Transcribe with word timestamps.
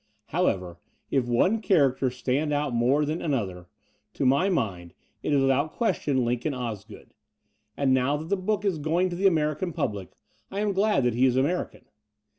However, 0.29 0.79
if 1.11 1.27
one 1.27 1.61
character 1.61 2.09
stand 2.09 2.51
out 2.51 2.73
more 2.73 3.05
than 3.05 3.21
another, 3.21 3.67
to 4.13 4.25
my 4.25 4.49
mind 4.49 4.95
it 5.21 5.31
is 5.31 5.39
without 5.43 5.65
3 5.65 5.65
1 5.67 5.67
4 5.67 5.69
Foreword 5.69 5.77
question 5.77 6.25
Lincoln 6.25 6.53
Osgood: 6.55 7.13
and 7.77 7.93
now 7.93 8.17
that 8.17 8.29
the 8.29 8.35
book 8.35 8.65
is 8.65 8.79
going 8.79 9.11
to 9.11 9.15
the 9.15 9.27
American 9.27 9.71
public, 9.71 10.13
I 10.49 10.61
am 10.61 10.73
glad 10.73 11.03
that 11.03 11.13
he 11.13 11.27
is 11.27 11.35
American. 11.35 11.85